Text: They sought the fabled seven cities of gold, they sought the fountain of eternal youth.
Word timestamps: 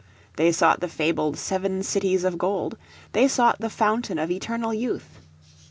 They 0.35 0.51
sought 0.51 0.79
the 0.79 0.87
fabled 0.87 1.37
seven 1.37 1.83
cities 1.83 2.23
of 2.23 2.39
gold, 2.39 2.75
they 3.11 3.27
sought 3.27 3.59
the 3.59 3.69
fountain 3.69 4.17
of 4.17 4.31
eternal 4.31 4.73
youth. 4.73 5.19